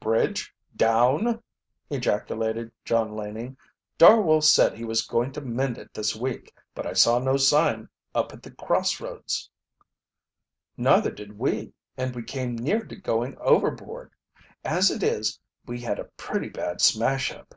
[0.00, 1.42] "Bridge down!"
[1.90, 3.58] ejaculated John Laning.
[3.98, 7.90] "Darwell said he was going to mend it this week, but I saw no sign
[8.14, 9.50] up at the cross roads."
[10.78, 14.14] "Neither did we, and we came near to going overboard.
[14.64, 17.54] As it is, we had a pretty bad smash up!"